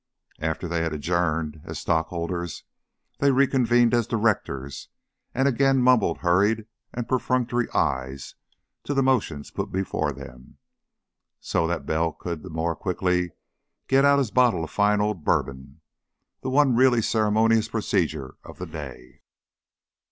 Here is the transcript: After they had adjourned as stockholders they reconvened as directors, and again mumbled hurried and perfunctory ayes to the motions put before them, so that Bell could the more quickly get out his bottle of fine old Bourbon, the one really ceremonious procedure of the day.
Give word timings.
After 0.39 0.67
they 0.67 0.81
had 0.81 0.93
adjourned 0.93 1.61
as 1.63 1.77
stockholders 1.77 2.63
they 3.19 3.29
reconvened 3.29 3.93
as 3.93 4.07
directors, 4.07 4.89
and 5.35 5.47
again 5.47 5.79
mumbled 5.79 6.17
hurried 6.25 6.65
and 6.91 7.07
perfunctory 7.07 7.67
ayes 7.75 8.33
to 8.85 8.95
the 8.95 9.03
motions 9.03 9.51
put 9.51 9.71
before 9.71 10.11
them, 10.11 10.57
so 11.39 11.67
that 11.67 11.85
Bell 11.85 12.13
could 12.13 12.41
the 12.41 12.49
more 12.49 12.75
quickly 12.75 13.33
get 13.87 14.03
out 14.03 14.17
his 14.17 14.31
bottle 14.31 14.63
of 14.63 14.71
fine 14.71 15.01
old 15.01 15.23
Bourbon, 15.23 15.81
the 16.41 16.49
one 16.49 16.75
really 16.75 17.03
ceremonious 17.03 17.67
procedure 17.67 18.37
of 18.43 18.57
the 18.57 18.65
day. 18.65 19.21